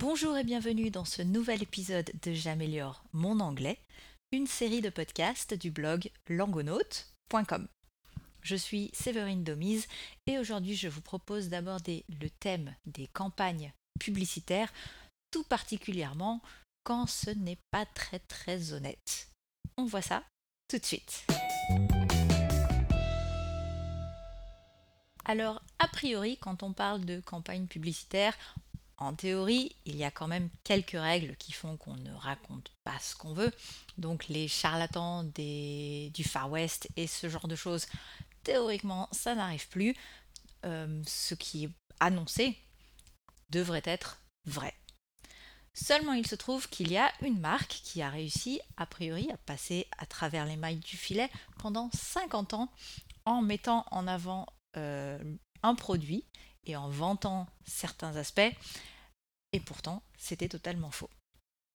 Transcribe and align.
Bonjour 0.00 0.38
et 0.38 0.44
bienvenue 0.44 0.90
dans 0.90 1.04
ce 1.04 1.20
nouvel 1.20 1.62
épisode 1.62 2.10
de 2.22 2.32
J'améliore 2.32 3.04
mon 3.12 3.38
anglais, 3.38 3.78
une 4.32 4.46
série 4.46 4.80
de 4.80 4.88
podcasts 4.88 5.52
du 5.52 5.70
blog 5.70 6.10
langonaute.com. 6.26 7.68
Je 8.40 8.56
suis 8.56 8.88
Séverine 8.94 9.44
Domise 9.44 9.88
et 10.26 10.38
aujourd'hui 10.38 10.74
je 10.74 10.88
vous 10.88 11.02
propose 11.02 11.50
d'aborder 11.50 12.06
le 12.18 12.30
thème 12.30 12.74
des 12.86 13.08
campagnes 13.08 13.74
publicitaires, 13.98 14.72
tout 15.30 15.44
particulièrement 15.44 16.40
quand 16.82 17.06
ce 17.06 17.28
n'est 17.28 17.58
pas 17.70 17.84
très 17.84 18.20
très 18.20 18.72
honnête. 18.72 19.28
On 19.76 19.84
voit 19.84 20.00
ça 20.00 20.24
tout 20.68 20.78
de 20.78 20.86
suite. 20.86 21.26
Alors, 25.26 25.62
a 25.78 25.88
priori, 25.88 26.38
quand 26.38 26.62
on 26.62 26.72
parle 26.72 27.04
de 27.04 27.20
campagne 27.20 27.66
publicitaire, 27.66 28.34
en 29.00 29.14
théorie, 29.14 29.74
il 29.86 29.96
y 29.96 30.04
a 30.04 30.10
quand 30.10 30.28
même 30.28 30.50
quelques 30.62 30.92
règles 30.92 31.34
qui 31.36 31.52
font 31.52 31.76
qu'on 31.78 31.96
ne 31.96 32.12
raconte 32.12 32.70
pas 32.84 32.98
ce 33.00 33.16
qu'on 33.16 33.32
veut. 33.32 33.52
Donc 33.96 34.28
les 34.28 34.46
charlatans 34.46 35.24
du 35.24 36.24
Far 36.24 36.50
West 36.50 36.88
et 36.96 37.06
ce 37.06 37.28
genre 37.28 37.48
de 37.48 37.56
choses, 37.56 37.86
théoriquement, 38.44 39.08
ça 39.10 39.34
n'arrive 39.34 39.68
plus. 39.68 39.96
Euh, 40.66 41.02
ce 41.06 41.34
qui 41.34 41.64
est 41.64 41.70
annoncé 42.00 42.58
devrait 43.48 43.82
être 43.86 44.20
vrai. 44.44 44.74
Seulement 45.72 46.12
il 46.12 46.26
se 46.26 46.34
trouve 46.34 46.68
qu'il 46.68 46.92
y 46.92 46.98
a 46.98 47.10
une 47.22 47.40
marque 47.40 47.80
qui 47.82 48.02
a 48.02 48.10
réussi, 48.10 48.60
a 48.76 48.84
priori, 48.84 49.30
à 49.32 49.38
passer 49.38 49.86
à 49.96 50.04
travers 50.04 50.44
les 50.44 50.56
mailles 50.56 50.76
du 50.76 50.98
filet 50.98 51.30
pendant 51.58 51.88
50 51.94 52.52
ans 52.52 52.70
en 53.24 53.40
mettant 53.40 53.86
en 53.90 54.06
avant 54.06 54.46
euh, 54.76 55.18
un 55.62 55.74
produit 55.74 56.24
et 56.64 56.76
en 56.76 56.88
vantant 56.88 57.46
certains 57.64 58.16
aspects, 58.16 58.54
et 59.52 59.60
pourtant 59.60 60.02
c'était 60.18 60.48
totalement 60.48 60.90
faux. 60.90 61.10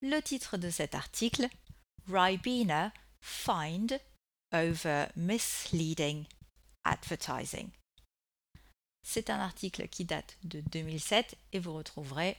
Le 0.01 0.19
titre 0.21 0.57
de 0.57 0.69
cet 0.69 0.95
article, 0.95 1.47
Ribena 2.07 2.91
Find 3.21 3.99
over 4.53 5.07
Misleading 5.15 6.25
Advertising. 6.83 7.69
C'est 9.07 9.29
un 9.29 9.39
article 9.39 9.87
qui 9.87 10.05
date 10.05 10.37
de 10.43 10.61
2007 10.61 11.35
et 11.53 11.59
vous 11.59 11.73
retrouverez 11.73 12.37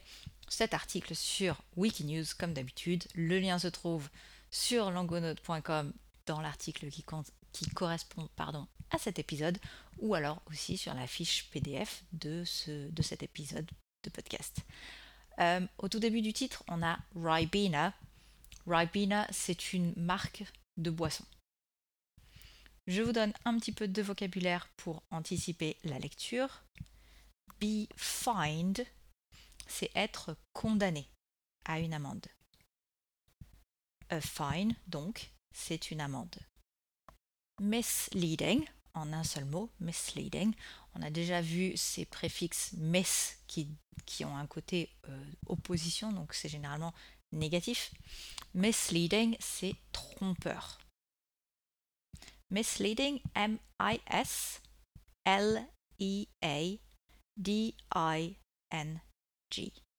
cet 0.49 0.73
article 0.73 1.15
sur 1.15 1.61
Wikinews 1.75 2.25
comme 2.37 2.53
d'habitude. 2.53 3.05
Le 3.15 3.39
lien 3.39 3.59
se 3.59 3.67
trouve 3.67 4.09
sur 4.51 4.91
langonote.com 4.91 5.93
dans 6.25 6.41
l'article 6.41 6.89
qui, 6.89 7.05
qui, 7.53 7.69
correspond 7.69 8.29
pardon, 8.35 8.67
à 8.91 8.97
cet 8.97 9.19
épisode 9.19 9.57
ou 9.99 10.15
alors 10.15 10.41
aussi 10.47 10.77
sur 10.77 10.93
la 10.93 11.07
fiche 11.07 11.49
PDF 11.51 12.03
de, 12.13 12.43
ce, 12.45 12.89
de 12.89 13.01
cet 13.01 13.23
épisode 13.23 13.69
de 14.03 14.09
podcast. 14.09 14.61
Euh, 15.39 15.65
au 15.77 15.87
tout 15.87 15.99
début 15.99 16.21
du 16.21 16.33
titre, 16.33 16.63
on 16.67 16.81
a 16.83 16.97
Ribena. 17.15 17.93
Ribena, 18.65 19.27
c'est 19.31 19.73
une 19.73 19.93
marque 19.95 20.43
de 20.77 20.89
boisson. 20.89 21.25
Je 22.87 23.01
vous 23.01 23.11
donne 23.11 23.33
un 23.45 23.57
petit 23.59 23.73
peu 23.73 23.87
de 23.87 24.01
vocabulaire 24.01 24.69
pour 24.77 25.03
anticiper 25.11 25.77
la 25.83 25.99
lecture. 25.99 26.63
Be 27.59 27.87
fined, 27.95 28.85
c'est 29.67 29.91
être 29.95 30.37
condamné 30.53 31.07
à 31.65 31.79
une 31.79 31.93
amende. 31.93 32.27
A 34.09 34.21
fine, 34.21 34.73
donc, 34.87 35.31
c'est 35.53 35.91
une 35.91 35.99
amende. 35.99 36.37
Misleading, 37.59 38.65
en 38.97 39.13
un 39.13 39.23
seul 39.23 39.45
mot, 39.45 39.69
misleading. 39.79 40.53
On 40.95 41.01
a 41.01 41.09
déjà 41.09 41.41
vu 41.41 41.75
ces 41.77 42.05
préfixes 42.05 42.73
miss 42.73 43.37
qui, 43.47 43.69
qui 44.05 44.25
ont 44.25 44.35
un 44.35 44.47
côté 44.47 44.89
euh, 45.09 45.23
opposition, 45.45 46.11
donc 46.11 46.33
c'est 46.33 46.49
généralement 46.49 46.93
négatif. 47.31 47.91
Misleading, 48.53 49.37
c'est 49.39 49.75
trompeur. 49.91 50.79
Misleading, 52.49 53.19
M-I-S-L-E-A-D-I-N-G. 53.35 53.73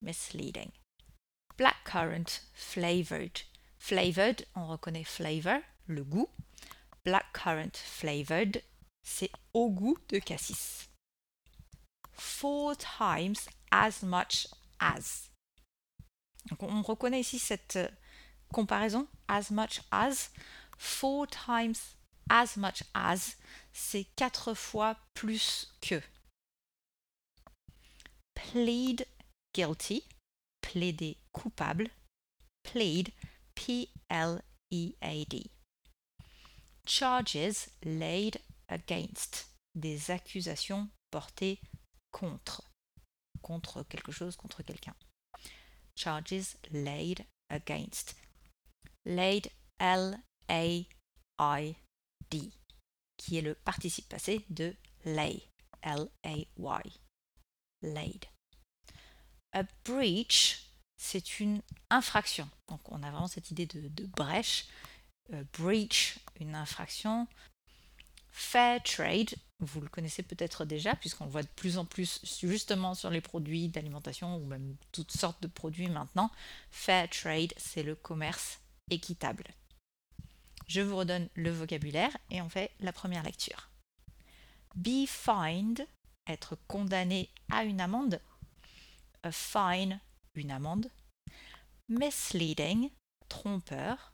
Misleading. 0.00 0.70
Blackcurrant, 1.56 2.41
flavored. 2.54 3.42
Flavored, 3.78 4.47
on 4.54 4.66
reconnaît 4.69 5.04
flavor, 5.04 5.60
le 5.86 6.04
goût. 6.04 6.28
Blackcurrant 7.04 7.75
flavored, 7.75 8.62
c'est 9.08 9.30
au 9.54 9.70
goût 9.70 9.96
de 10.10 10.19
cassis. 10.19 10.88
Four 12.12 12.76
times 12.76 13.36
as 13.70 14.02
much 14.02 14.46
as. 14.78 15.30
on 16.60 16.82
reconnaît 16.82 17.20
ici 17.20 17.38
cette 17.38 17.76
euh, 17.76 17.88
comparaison, 18.52 19.08
as 19.26 19.50
much 19.50 19.80
as. 19.91 20.30
Four 20.76 21.26
times 21.26 21.97
as 22.28 22.56
much 22.56 22.84
as, 22.94 23.36
c'est 23.72 24.04
quatre 24.14 24.54
fois 24.54 24.97
plus 25.14 25.72
que. 25.80 26.00
Plead 28.34 29.06
guilty, 29.54 30.04
plaider 30.60 31.16
coupable. 31.32 31.88
Plead, 32.62 33.10
P-L-E-A-D. 33.54 35.50
Charges 36.84 37.68
laid 37.82 38.38
against, 38.68 39.50
des 39.74 40.10
accusations 40.10 40.88
portées 41.10 41.60
contre, 42.10 42.62
contre 43.42 43.82
quelque 43.84 44.12
chose, 44.12 44.36
contre 44.36 44.62
quelqu'un. 44.62 44.94
Charges 45.96 46.56
laid 46.70 47.26
against. 47.48 48.16
Laid, 49.04 49.50
L-A-I-D, 49.78 50.18
qui 53.16 53.36
est 53.36 53.42
le 53.42 53.54
participe 53.54 54.08
passé 54.08 54.44
de 54.50 54.74
lay, 55.04 55.42
L-A-Y. 55.82 57.00
Laid. 57.82 58.26
A 59.52 59.62
breach, 59.84 60.68
c'est 60.96 61.40
une 61.40 61.62
infraction. 61.90 62.48
Donc 62.68 62.80
on 62.90 63.02
a 63.02 63.10
vraiment 63.10 63.28
cette 63.28 63.50
idée 63.50 63.66
de, 63.66 64.06
brèche. 64.06 64.66
breach, 65.52 66.18
une 66.40 66.54
infraction. 66.54 67.26
Fair 68.31 68.83
trade, 68.83 69.34
vous 69.61 69.81
le 69.81 69.89
connaissez 69.89 70.22
peut-être 70.22 70.65
déjà, 70.65 70.94
puisqu'on 70.94 71.25
le 71.25 71.31
voit 71.31 71.43
de 71.43 71.49
plus 71.49 71.78
en 71.78 71.84
plus 71.84 72.21
justement 72.43 72.94
sur 72.94 73.11
les 73.11 73.21
produits 73.21 73.69
d'alimentation 73.69 74.37
ou 74.37 74.44
même 74.47 74.77
toutes 74.93 75.12
sortes 75.12 75.43
de 75.43 75.49
produits 75.49 75.89
maintenant. 75.89 76.31
Fair 76.71 77.09
trade, 77.11 77.53
c'est 77.56 77.83
le 77.83 77.94
commerce 77.94 78.61
équitable. 78.91 79.44
Je 80.69 80.81
vous 80.81 80.97
redonne 80.97 81.28
le 81.34 81.50
vocabulaire 81.50 82.16
et 82.31 82.43
on 82.43 82.49
fait 82.49 82.71
la 82.81 82.93
première 82.93 83.22
lecture. 83.22 83.71
Be 84.75 85.06
fined, 85.06 85.87
être 86.27 86.56
condamné 86.69 87.31
à 87.50 87.65
une 87.65 87.81
amende. 87.81 88.21
A 89.22 89.33
fine, 89.33 89.99
une 90.34 90.50
amende. 90.50 90.91
Misleading, 91.89 92.91
trompeur. 93.28 94.12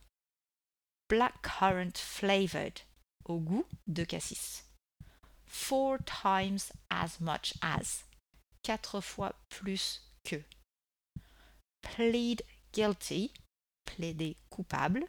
Blackcurrant 1.09 1.95
flavored, 1.97 2.79
au 3.25 3.39
goût 3.39 3.65
de 3.87 4.03
cassis. 4.03 4.63
Four 5.45 5.97
times 6.05 6.71
as 6.89 7.19
much 7.19 7.53
as. 7.61 8.03
Quatre 8.63 9.01
fois 9.01 9.33
plus 9.49 10.01
que. 10.23 10.41
Plead 11.81 12.43
guilty. 12.71 13.31
Plaider 13.85 14.35
coupable. 14.49 15.07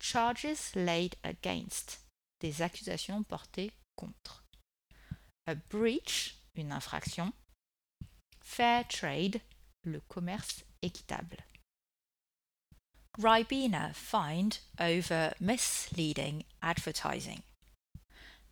Charges 0.00 0.74
laid 0.74 1.16
against. 1.22 2.00
Des 2.40 2.62
accusations 2.62 3.22
portées 3.22 3.72
contre. 3.96 4.44
A 5.46 5.54
breach. 5.54 6.36
Une 6.56 6.72
infraction. 6.72 7.32
Fair 8.42 8.86
trade. 8.88 9.40
Le 9.84 10.00
commerce 10.00 10.64
équitable. 10.82 11.38
Ribena 13.18 13.94
fined 13.96 14.58
over 14.78 15.32
misleading 15.40 16.44
advertising. 16.62 17.42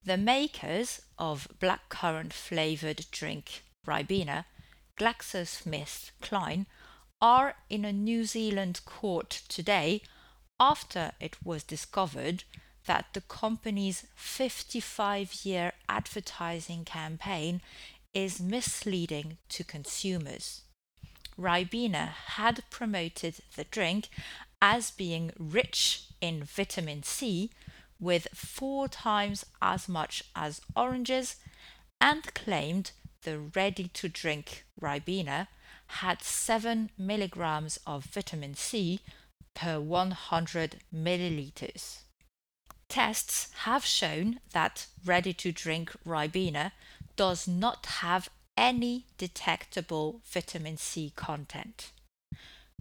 The 0.04 0.16
makers 0.16 1.02
of 1.18 1.46
blackcurrant 1.60 2.32
flavored 2.32 3.06
drink 3.12 3.62
Ribena, 3.86 4.44
GlaxoSmithKline, 4.98 6.66
are 7.20 7.54
in 7.70 7.84
a 7.84 7.92
New 7.92 8.24
Zealand 8.24 8.80
court 8.84 9.42
today 9.48 10.02
after 10.58 11.12
it 11.20 11.36
was 11.44 11.62
discovered 11.62 12.42
that 12.86 13.06
the 13.12 13.20
company's 13.20 14.06
55 14.16 15.44
year 15.44 15.72
advertising 15.88 16.84
campaign 16.84 17.60
is 18.12 18.40
misleading 18.40 19.38
to 19.48 19.62
consumers. 19.62 20.62
Ribena 21.38 22.08
had 22.36 22.64
promoted 22.70 23.36
the 23.56 23.64
drink 23.64 24.08
as 24.61 24.91
being 24.91 25.32
rich 25.38 26.05
in 26.20 26.43
vitamin 26.43 27.03
C 27.03 27.50
with 27.99 28.29
four 28.35 28.88
times 28.88 29.44
as 29.62 29.88
much 29.88 30.23
as 30.35 30.61
oranges 30.75 31.37
and 32.00 32.35
claimed 32.35 32.93
the 33.23 33.38
ready 33.38 33.88
to 33.88 34.08
drink 34.08 34.64
Ribena 34.81 35.49
had 35.87 36.23
7 36.23 36.91
milligrams 36.99 37.79
of 37.87 38.05
vitamin 38.05 38.55
C 38.55 39.00
per 39.55 39.81
100 39.81 40.76
milliliters. 40.94 42.00
Tests 42.88 43.49
have 43.64 43.85
shown 43.85 44.41
that 44.52 44.87
ready 45.05 45.32
to 45.35 45.52
drink 45.52 45.93
Ribena 46.06 46.73
does 47.17 47.49
not 47.49 47.87
have 47.87 48.29
any 48.56 49.06
detectable 49.19 50.20
vitamin 50.25 50.76
C 50.76 51.12
content. 51.17 51.91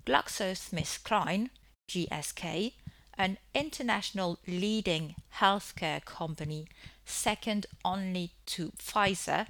GlaxoSmithKline, 0.06 1.50
GSK, 1.88 2.74
an 3.18 3.38
international 3.54 4.40
leading 4.48 5.16
healthcare 5.38 6.04
company 6.04 6.68
second 7.06 7.66
only 7.84 8.32
to 8.48 8.72
Pfizer, 8.78 9.48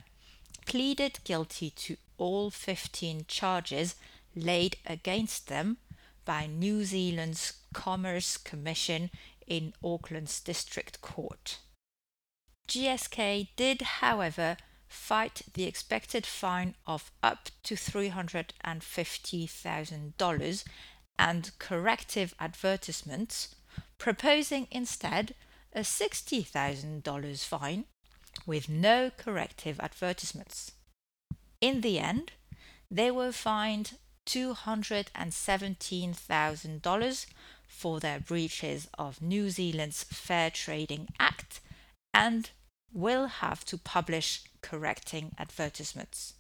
pleaded 0.66 1.20
guilty 1.24 1.70
to 1.72 1.98
all 2.18 2.50
15 2.50 3.26
charges 3.28 3.96
laid 4.36 4.78
against 4.86 5.48
them 5.48 5.78
by 6.26 6.48
New 6.48 6.84
Zealand's 6.84 7.54
Commerce 7.74 8.36
Commission 8.38 9.10
in 9.48 9.74
Auckland's 9.84 10.40
District 10.40 11.02
Court. 11.02 11.60
GSK 12.68 13.50
did, 13.56 13.82
however, 13.82 14.58
fight 14.88 15.42
the 15.54 15.66
expected 15.66 16.26
fine 16.26 16.74
of 16.88 17.12
up 17.22 17.50
to 17.64 17.76
$350,000 17.76 20.64
and 21.18 21.52
corrective 21.60 22.36
advertisements, 22.40 23.56
proposing 23.98 24.68
instead 24.72 25.36
a 25.74 25.82
$60,000 25.82 27.46
fine 27.46 27.86
with 28.46 28.70
no 28.70 29.10
corrective 29.16 29.80
advertisements. 29.80 30.74
In 31.62 31.80
the 31.82 32.00
end, 32.00 32.34
they 32.92 33.10
were 33.12 33.32
fined 33.32 33.98
$217,000 34.26 37.26
for 37.68 38.00
their 38.00 38.20
breaches 38.20 38.88
of 38.98 39.22
New 39.22 39.50
Zealand's 39.50 40.04
Fair 40.04 40.50
Trading 40.50 41.10
Act 41.20 41.60
and 42.14 42.50
will 42.94 43.28
have 43.28 43.66
to 43.66 43.78
publish 43.78 44.44
correcting 44.62 45.36
advertisements. 45.38 46.36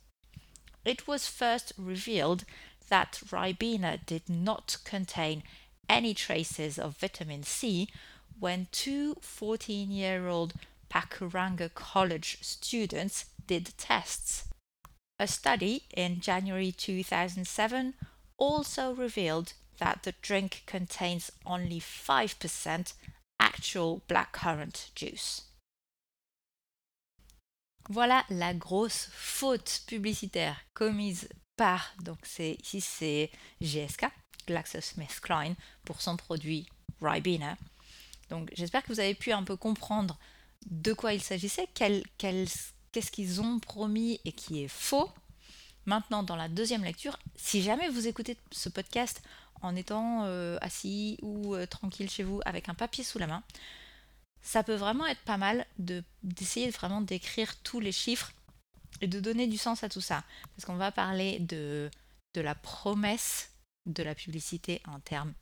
It 0.86 1.06
was 1.07 1.28
first 1.28 1.74
revealed 1.78 2.45
that 2.90 3.22
Ribena 3.30 4.00
did 4.06 4.30
not 4.30 4.78
contain 4.84 5.44
any 5.90 6.14
traces 6.14 6.80
of 6.80 6.98
vitamin 6.98 7.44
C 7.44 7.90
when 8.40 8.68
two 8.72 9.16
14 9.22 9.92
year 9.92 10.28
old 10.28 10.54
Pakuranga 10.90 11.74
College 11.74 12.38
students 12.42 13.26
did 13.48 13.74
tests. 13.78 14.46
A 15.20 15.28
study 15.28 15.84
in 15.96 16.20
January 16.20 16.72
2007 16.72 17.94
also 18.38 18.94
revealed 18.94 19.54
that 19.80 20.04
the 20.04 20.14
drink 20.22 20.64
contains 20.66 21.31
only 21.46 21.80
5% 21.80 22.94
actual 23.40 24.02
blackcurrant 24.08 24.94
juice. 24.96 25.42
Voilà 27.90 28.24
la 28.30 28.54
grosse 28.54 29.10
faute 29.12 29.81
publicitaire 29.88 30.58
commise 30.74 31.28
par, 31.57 31.94
donc 32.04 32.19
c'est, 32.24 32.57
ici 32.63 32.81
c'est 32.81 33.31
GSK, 33.62 34.06
GlaxoSmithKline, 34.48 35.56
pour 35.86 36.02
son 36.02 36.18
produit 36.18 36.68
Ribena. 37.02 37.57
Donc 38.30 38.50
j'espère 38.56 38.84
que 38.84 38.92
vous 38.92 39.00
avez 39.00 39.16
pu 39.16 39.31
un 39.31 39.44
peu 39.44 39.56
comprendre 39.56 40.18
de 40.66 40.94
quoi 40.94 41.13
il 41.13 41.22
s'agissait, 41.22 41.68
qu'est-ce 41.75 43.12
qu'ils 43.12 43.42
ont 43.42 43.60
promis 43.60 44.19
et 44.25 44.31
qui 44.31 44.63
est 44.63 44.68
faux. 44.68 45.10
Maintenant, 45.86 46.24
dans 46.24 46.36
la 46.36 46.50
deuxième 46.50 46.84
lecture, 46.84 47.19
si 47.36 47.62
jamais 47.62 47.90
vous 47.90 48.07
écoutez 48.07 48.38
ce 48.52 48.69
podcast 48.69 49.22
en 49.62 49.75
étant 49.75 50.24
euh, 50.25 50.57
assis 50.62 51.18
ou 51.22 51.54
euh, 51.54 51.68
tranquille 51.68 52.10
chez 52.10 52.24
vous 52.24 52.42
avec 52.46 52.69
un 52.69 52.74
papier 52.74 53.04
sous 53.04 53.19
la 53.19 53.28
main, 53.28 53.44
ça 54.42 54.63
peut 54.63 54.75
vraiment 54.75 55.06
être 55.06 55.22
pas 55.22 55.38
mal 55.38 55.66
d'essayer 56.24 56.69
vraiment 56.69 57.02
d'écrire 57.02 57.56
tous 57.63 57.80
les 57.80 57.92
chiffres 57.92 58.31
et 59.01 59.07
de 59.07 59.19
donner 59.19 59.47
du 59.47 59.57
sens 59.57 59.83
à 59.83 59.89
tout 59.89 60.01
ça. 60.01 60.24
Parce 60.56 60.65
qu'on 60.65 60.75
va 60.75 60.92
parler 60.92 61.39
de, 61.39 61.89
de 62.33 62.42
la 62.42 62.56
promesse 62.56 63.51
de 63.86 64.03
la 64.03 64.15
publicité 64.15 64.81
en 64.88 65.00
termes 65.00 65.33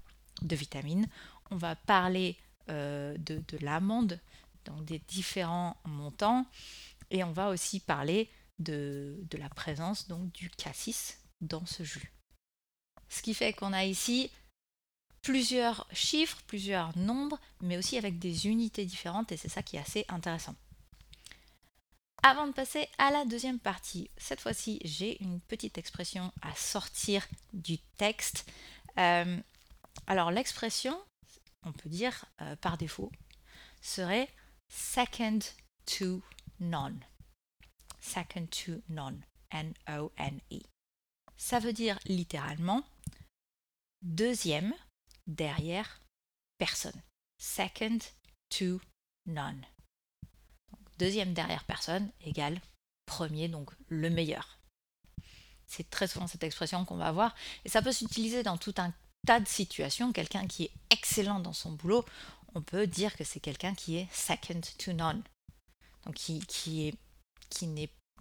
de 0.41 0.55
vitamines. 0.55 1.07
On 1.51 1.55
va 1.55 1.75
parler 1.75 2.37
euh, 2.69 3.17
de, 3.17 3.41
de 3.47 3.57
l'amende, 3.59 4.19
donc 4.65 4.83
des 4.85 4.99
différents 4.99 5.77
montants. 5.85 6.45
Et 7.09 7.23
on 7.23 7.31
va 7.31 7.49
aussi 7.49 7.79
parler 7.79 8.29
de, 8.59 9.17
de 9.29 9.37
la 9.37 9.49
présence 9.49 10.07
donc, 10.07 10.31
du 10.31 10.49
cassis 10.49 11.19
dans 11.41 11.65
ce 11.65 11.83
jus. 11.83 12.11
Ce 13.09 13.21
qui 13.21 13.33
fait 13.33 13.53
qu'on 13.53 13.73
a 13.73 13.85
ici 13.85 14.31
plusieurs 15.21 15.87
chiffres, 15.93 16.41
plusieurs 16.47 16.97
nombres, 16.97 17.39
mais 17.61 17.77
aussi 17.77 17.97
avec 17.97 18.19
des 18.19 18.47
unités 18.47 18.85
différentes, 18.85 19.31
et 19.31 19.37
c'est 19.37 19.49
ça 19.49 19.63
qui 19.63 19.77
est 19.77 19.79
assez 19.79 20.05
intéressant. 20.09 20.55
Avant 22.25 22.47
de 22.47 22.53
passer 22.53 22.87
à 22.97 23.11
la 23.11 23.25
deuxième 23.25 23.59
partie, 23.59 24.09
cette 24.15 24.39
fois-ci, 24.39 24.79
j'ai 24.85 25.21
une 25.21 25.41
petite 25.41 25.77
expression 25.77 26.31
à 26.41 26.55
sortir 26.55 27.27
du 27.51 27.79
texte. 27.97 28.49
Euh, 28.97 29.37
alors 30.07 30.31
l'expression, 30.31 30.97
on 31.63 31.73
peut 31.73 31.89
dire 31.89 32.23
euh, 32.41 32.55
par 32.55 32.77
défaut, 32.77 33.11
serait 33.81 34.29
second 34.69 35.39
to 35.85 36.21
none. 36.61 37.03
Second 37.99 38.47
to 38.47 38.81
none. 38.87 39.21
N-O-N-E. 39.51 40.61
Ça 41.35 41.59
veut 41.59 41.73
dire 41.73 41.99
littéralement 42.05 42.85
deuxième 44.01 44.73
derrière 45.27 46.01
personne. 46.57 47.01
Second 47.37 47.99
to 48.49 48.79
none 49.25 49.65
deuxième 51.03 51.33
derrière 51.33 51.65
personne 51.65 52.09
égale 52.21 52.61
premier, 53.05 53.49
donc 53.49 53.69
le 53.89 54.09
meilleur. 54.09 54.57
C'est 55.67 55.89
très 55.89 56.07
souvent 56.07 56.27
cette 56.27 56.45
expression 56.45 56.85
qu'on 56.85 56.95
va 56.95 57.07
avoir, 57.07 57.35
et 57.65 57.69
ça 57.69 57.81
peut 57.81 57.91
s'utiliser 57.91 58.41
dans 58.41 58.57
tout 58.57 58.73
un 58.77 58.93
tas 59.27 59.41
de 59.41 59.47
situations. 59.47 60.13
Quelqu'un 60.13 60.47
qui 60.47 60.63
est 60.63 60.71
excellent 60.91 61.41
dans 61.41 61.51
son 61.51 61.73
boulot, 61.73 62.05
on 62.55 62.61
peut 62.61 62.87
dire 62.87 63.17
que 63.17 63.25
c'est 63.25 63.41
quelqu'un 63.41 63.75
qui 63.75 63.97
est 63.97 64.07
second 64.13 64.61
to 64.77 64.93
none, 64.93 65.21
donc 66.05 66.15
qui 66.15 66.95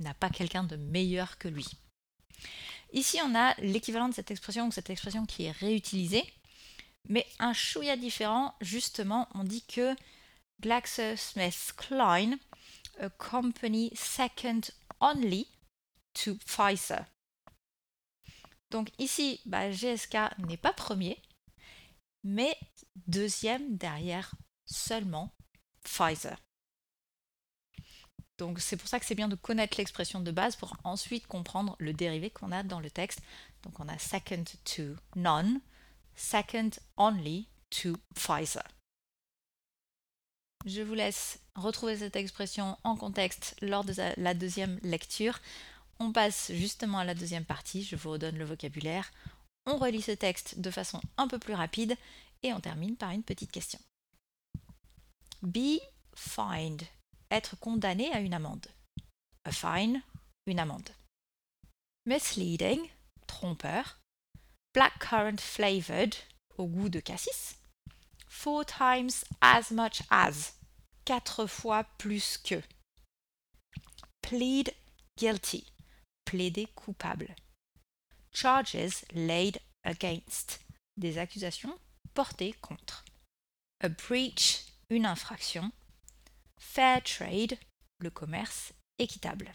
n'a 0.01 0.15
pas 0.15 0.31
quelqu'un 0.31 0.65
de 0.65 0.75
meilleur 0.75 1.39
que 1.39 1.47
lui. 1.47 1.69
Ici, 2.93 3.21
on 3.25 3.37
a 3.37 3.55
l'équivalent 3.61 4.09
de 4.09 4.15
cette 4.15 4.33
expression, 4.33 4.73
cette 4.73 4.91
expression 4.91 5.25
qui 5.25 5.45
est 5.45 5.53
réutilisée, 5.53 6.25
mais 7.09 7.29
un 7.39 7.53
chouïa 7.53 7.97
différent, 7.97 8.57
justement, 8.61 9.29
on 9.35 9.45
dit 9.45 9.63
que 9.63 9.95
GlaxoSmithKline 10.61 12.39
a 13.01 13.11
company 13.11 13.91
second 13.95 14.71
only 15.01 15.49
to 16.15 16.35
Pfizer. 16.47 17.05
Donc 18.71 18.91
ici, 18.99 19.41
bah, 19.45 19.71
GSK 19.71 20.39
n'est 20.39 20.57
pas 20.57 20.73
premier, 20.73 21.21
mais 22.25 22.57
deuxième 23.07 23.77
derrière 23.77 24.35
seulement 24.65 25.35
Pfizer. 25.85 26.37
Donc 28.39 28.61
c'est 28.61 28.77
pour 28.77 28.89
ça 28.89 28.99
que 28.99 29.07
c'est 29.07 29.15
bien 29.15 29.29
de 29.29 29.37
connaître 29.37 29.77
l'expression 29.79 30.21
de 30.21 30.31
base 30.31 30.57
pour 30.57 30.77
ensuite 30.85 31.27
comprendre 31.27 31.77
le 31.79 31.93
dérivé 31.93 32.31
qu'on 32.31 32.51
a 32.51 32.63
dans 32.63 32.81
le 32.81 32.91
texte. 32.91 33.21
Donc 33.63 33.79
on 33.79 33.89
a 33.89 33.99
second 33.99 34.45
to 34.65 34.97
none, 35.15 35.61
second 36.17 36.71
only 36.97 37.49
to 37.71 37.97
Pfizer. 38.15 38.65
Je 40.65 40.83
vous 40.83 40.95
laisse 40.95 41.41
retrouver 41.57 41.97
cette 41.97 42.17
expression 42.17 42.79
en 42.85 42.97
contexte 42.97 43.57
lors 43.63 43.85
de 43.85 43.95
la 44.17 44.35
deuxième 44.35 44.79
lecture. 44.83 45.41
On 45.99 46.13
passe 46.13 46.53
justement 46.53 46.99
à 46.99 47.05
la 47.05 47.15
deuxième 47.15 47.45
partie, 47.45 47.83
je 47.83 47.97
vous 47.97 48.11
redonne 48.11 48.39
le 48.39 48.45
vocabulaire. 48.45 49.11
On 49.67 49.77
relit 49.77 50.03
ce 50.03 50.13
texte 50.13 50.61
de 50.61 50.71
façon 50.71 51.01
un 51.17 51.29
peu 51.29 51.39
plus 51.39 51.55
rapide 51.55 51.97
et 52.43 52.53
on 52.53 52.61
termine 52.61 52.97
par 52.97 53.11
une 53.11 53.23
petite 53.23 53.51
question. 53.51 53.79
Be 55.43 55.81
fined, 56.15 56.83
être 57.31 57.57
condamné 57.59 58.13
à 58.13 58.21
une 58.21 58.35
amende. 58.35 58.67
A 59.45 59.53
fine, 59.53 60.03
une 60.47 60.61
amende. 60.61 60.91
Misleading, 62.07 62.81
trompeur. 63.27 63.99
Blackcurrant 64.75 65.39
flavored, 65.39 66.15
au 66.57 66.67
goût 66.67 66.89
de 66.89 67.01
cassis 67.01 67.57
four 68.33 68.65
times 68.65 69.25
as 69.43 69.71
much 69.71 70.03
as, 70.11 70.53
quatre 71.05 71.47
fois 71.47 71.85
plus 71.99 72.39
que. 72.39 72.63
Plead 74.23 74.73
guilty, 75.19 75.67
plaider 76.25 76.67
coupable. 76.75 77.35
Charges 78.33 79.05
laid 79.15 79.61
against, 79.85 80.59
des 80.99 81.19
accusations 81.19 81.79
portées 82.15 82.55
contre. 82.61 83.05
A 83.83 83.91
breach, 83.91 84.65
une 84.89 85.05
infraction. 85.05 85.71
Fair 86.59 87.03
trade, 87.03 87.59
le 88.01 88.11
commerce 88.11 88.73
équitable. 88.99 89.53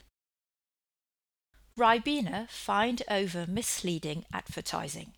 Ribena 1.75 2.47
fined 2.49 3.03
over 3.09 3.47
misleading 3.47 4.25
advertising. 4.31 5.13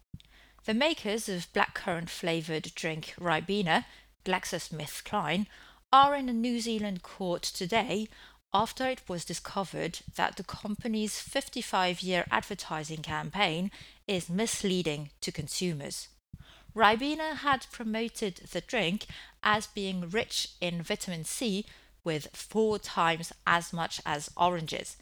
The 0.65 0.73
makers 0.73 1.29
of 1.29 1.51
blackcurrant 1.53 2.09
flavoured 2.09 2.73
drink 2.75 3.13
Ribena, 3.19 3.85
GlaxoSmithKline, 4.25 5.47
are 5.91 6.15
in 6.15 6.29
a 6.29 6.33
New 6.33 6.59
Zealand 6.59 7.01
court 7.01 7.41
today 7.43 8.07
after 8.53 8.87
it 8.87 9.01
was 9.07 9.25
discovered 9.25 9.99
that 10.15 10.35
the 10.35 10.43
company's 10.43 11.19
55 11.19 12.01
year 12.01 12.25
advertising 12.29 13.01
campaign 13.01 13.71
is 14.07 14.29
misleading 14.29 15.11
to 15.21 15.31
consumers. 15.31 16.09
Ribena 16.75 17.37
had 17.37 17.65
promoted 17.71 18.35
the 18.51 18.61
drink 18.61 19.05
as 19.41 19.67
being 19.67 20.09
rich 20.09 20.49
in 20.61 20.81
vitamin 20.81 21.23
C 21.23 21.65
with 22.03 22.27
four 22.33 22.77
times 22.77 23.31
as 23.47 23.71
much 23.73 24.01
as 24.05 24.29
oranges 24.37 24.97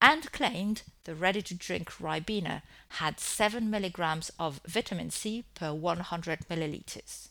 and 0.00 0.30
claimed 0.32 0.82
the 1.04 1.14
ready 1.14 1.42
to 1.42 1.54
drink 1.54 1.90
Ribena 2.00 2.62
had 2.88 3.18
7 3.18 3.68
milligrams 3.70 4.30
of 4.38 4.60
vitamin 4.66 5.10
C 5.10 5.44
per 5.54 5.72
100 5.72 6.40
milliliters. 6.48 7.28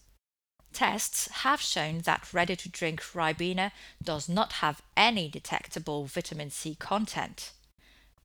Tests 0.74 1.28
have 1.44 1.62
shown 1.62 2.00
that 2.00 2.34
ready 2.34 2.56
to 2.56 2.70
drink 2.70 3.02
Ribena 3.02 3.72
does 4.04 4.28
not 4.28 4.54
have 4.54 4.82
any 4.96 5.30
detectable 5.30 6.06
vitamin 6.06 6.52
C 6.52 6.76
content. 6.76 7.52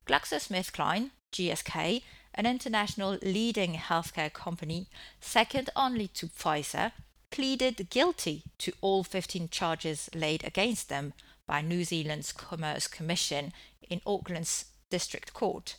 GlaxoSmithKline, 0.05 1.11
GSK, 1.31 2.03
an 2.35 2.45
international 2.45 3.17
leading 3.21 3.75
healthcare 3.75 4.31
company, 4.31 4.87
second 5.21 5.69
only 5.75 6.07
to 6.09 6.27
Pfizer, 6.27 6.91
pleaded 7.31 7.89
guilty 7.89 8.43
to 8.59 8.73
all 8.81 9.03
15 9.03 9.49
charges 9.49 10.09
laid 10.13 10.43
against 10.43 10.89
them 10.89 11.13
by 11.47 11.61
New 11.61 11.83
Zealand's 11.83 12.31
Commerce 12.31 12.87
Commission 12.87 13.51
in 13.89 14.01
Auckland's 14.05 14.65
District 14.89 15.33
Court. 15.33 15.75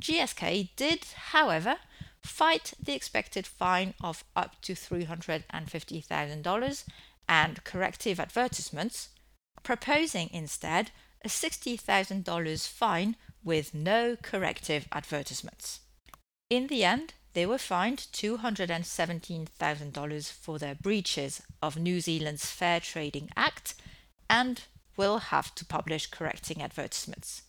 GSK 0.00 0.70
did, 0.76 1.04
however, 1.32 1.76
fight 2.22 2.72
the 2.82 2.94
expected 2.94 3.46
fine 3.46 3.92
of 4.02 4.24
up 4.36 4.60
to 4.62 4.72
$350,000 4.74 6.84
and 7.28 7.62
corrective 7.64 8.20
advertisements, 8.20 9.08
proposing 9.62 10.30
instead 10.32 10.90
a 11.24 11.28
$60,000 11.28 12.68
fine 12.68 13.16
with 13.44 13.74
no 13.74 14.16
corrective 14.22 14.88
advertisements. 14.92 15.80
In 16.48 16.68
the 16.68 16.84
end, 16.84 17.12
they 17.34 17.44
were 17.46 17.58
fined 17.58 18.06
$217,000 18.12 20.32
for 20.32 20.58
their 20.58 20.74
breaches 20.74 21.42
of 21.62 21.76
New 21.76 22.00
Zealand's 22.00 22.50
Fair 22.50 22.80
Trading 22.80 23.28
Act 23.36 23.74
and 24.30 24.62
will 24.98 25.18
have 25.18 25.54
to 25.54 25.64
publish 25.64 26.08
correcting 26.10 26.60
advertisements. 26.60 27.42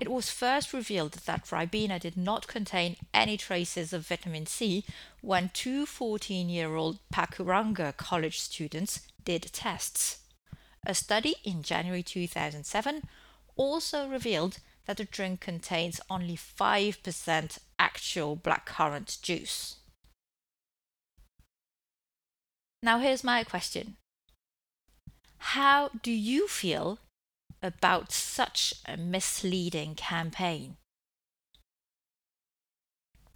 It 0.00 0.10
was 0.10 0.30
first 0.30 0.72
revealed 0.72 1.12
that 1.26 1.46
Ribena 1.46 2.00
did 2.00 2.16
not 2.16 2.48
contain 2.48 2.96
any 3.12 3.36
traces 3.36 3.92
of 3.92 4.06
vitamin 4.06 4.46
C 4.46 4.84
when 5.20 5.50
two 5.52 5.86
14 5.86 6.48
year 6.48 6.74
old 6.74 6.98
Pakuranga 7.12 7.96
College 7.96 8.40
students 8.40 9.00
did 9.24 9.52
tests. 9.52 10.20
A 10.86 10.94
study 10.94 11.36
in 11.44 11.62
January 11.62 12.02
2007 12.02 13.02
also 13.56 14.08
revealed 14.08 14.58
that 14.86 14.96
the 14.96 15.04
drink 15.04 15.40
contains 15.40 16.00
only 16.10 16.36
5% 16.36 17.58
actual 17.78 18.36
blackcurrant 18.36 19.22
juice. 19.22 19.76
Now, 22.82 22.98
here's 22.98 23.24
my 23.24 23.44
question 23.44 23.96
How 25.52 25.90
do 26.02 26.10
you 26.10 26.48
feel 26.48 26.98
about 27.62 28.12
such 28.12 28.74
a 28.86 28.96
misleading 28.96 29.94
campaign? 29.94 30.78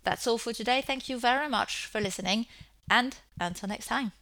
That's 0.04 0.26
all 0.26 0.38
for 0.38 0.54
today. 0.54 0.80
Thank 0.80 1.10
you 1.10 1.20
very 1.20 1.48
much 1.48 1.84
for 1.84 2.00
listening, 2.00 2.46
and 2.90 3.18
until 3.38 3.68
next 3.68 3.88
time. 3.88 4.12